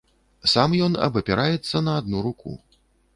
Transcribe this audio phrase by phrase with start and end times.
[0.53, 2.55] Сам ён абапіраецца на адну руку.